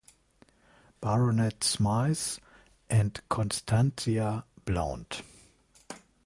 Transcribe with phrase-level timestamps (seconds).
[0.99, 2.39] Baronet Smythe,
[2.89, 5.23] und Constantia Blount.